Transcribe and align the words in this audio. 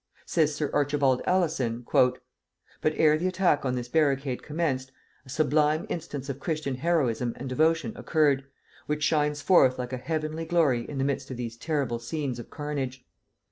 Says 0.25 0.55
Sir 0.55 0.71
Archibald 0.73 1.21
Alison, 1.27 1.85
"But 1.91 2.93
ere 2.95 3.19
the 3.19 3.27
attack 3.27 3.63
on 3.65 3.75
this 3.75 3.87
barricade 3.87 4.41
commenced, 4.41 4.91
a 5.27 5.29
sublime 5.29 5.85
instance 5.89 6.27
of 6.27 6.39
Christian 6.39 6.73
heroism 6.73 7.33
and 7.35 7.47
devotion 7.47 7.95
occurred, 7.95 8.45
which 8.87 9.03
shines 9.03 9.43
forth 9.43 9.77
like 9.77 9.93
a 9.93 9.97
heavenly 9.97 10.45
glory 10.45 10.89
in 10.89 10.97
the 10.97 11.03
midst 11.03 11.29
of 11.29 11.37
these 11.37 11.55
terrible 11.55 11.99
scenes 11.99 12.39
of 12.39 12.49
carnage. 12.49 13.05